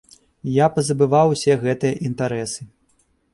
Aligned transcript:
Я 0.65 0.69
пазабываў 0.77 1.33
усе 1.35 1.59
гэтыя 1.67 2.01
інтарэсы. 2.11 2.61